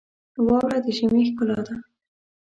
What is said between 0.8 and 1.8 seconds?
د ژمي ښکلا ده.